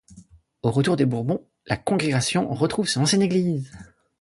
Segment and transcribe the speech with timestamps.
[0.63, 3.71] Au retour des Bourbons, la congrégation retrouve son ancienne église.